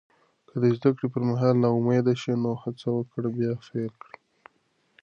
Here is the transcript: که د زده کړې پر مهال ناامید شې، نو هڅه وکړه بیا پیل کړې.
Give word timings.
که 0.47 0.55
د 0.61 0.65
زده 0.77 0.89
کړې 0.95 1.07
پر 1.13 1.21
مهال 1.29 1.55
ناامید 1.63 2.07
شې، 2.21 2.33
نو 2.43 2.51
هڅه 2.61 2.87
وکړه 2.97 3.27
بیا 3.37 3.51
پیل 3.65 3.91
کړې. 4.01 4.17